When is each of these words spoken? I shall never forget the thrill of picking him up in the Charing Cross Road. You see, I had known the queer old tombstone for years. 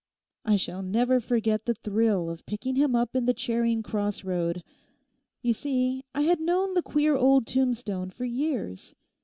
I 0.43 0.55
shall 0.55 0.81
never 0.81 1.19
forget 1.19 1.65
the 1.65 1.75
thrill 1.75 2.27
of 2.31 2.47
picking 2.47 2.75
him 2.75 2.95
up 2.95 3.15
in 3.15 3.27
the 3.27 3.35
Charing 3.35 3.83
Cross 3.83 4.23
Road. 4.23 4.63
You 5.43 5.53
see, 5.53 6.05
I 6.15 6.21
had 6.21 6.39
known 6.39 6.73
the 6.73 6.81
queer 6.81 7.15
old 7.15 7.45
tombstone 7.45 8.09
for 8.09 8.25
years. 8.25 8.95